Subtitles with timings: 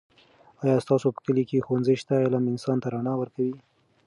[0.63, 3.55] آیا ستاسو په کلي کې ښوونځی شته؟ علم انسان ته رڼا ورکوي.